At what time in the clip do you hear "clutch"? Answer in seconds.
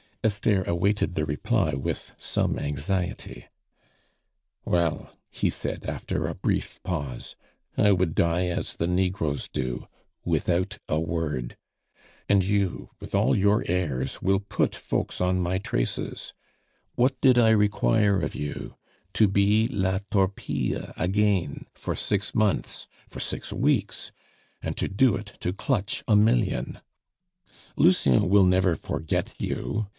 25.51-26.03